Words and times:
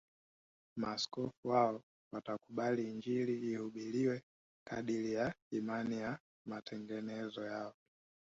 Maaskofu 0.81 1.49
hao 1.51 1.81
watakubali 2.13 2.83
Injili 2.91 3.51
ihubiriwe 3.53 4.21
kadiri 4.67 5.13
ya 5.13 5.33
imani 5.51 5.97
ya 5.97 6.19
matengenezo 6.45 7.45
yao 7.45 7.73